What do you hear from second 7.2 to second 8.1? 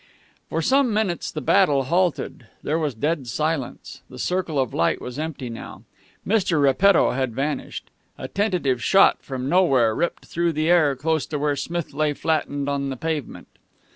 vanished.